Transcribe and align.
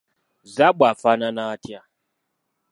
Zzaabu 0.51 0.83
afaanana 0.91 1.41
atya? 1.53 1.79